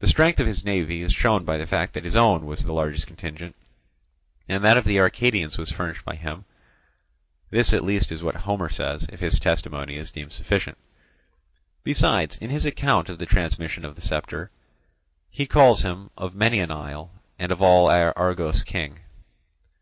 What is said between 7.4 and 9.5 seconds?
this at least is what Homer says, if his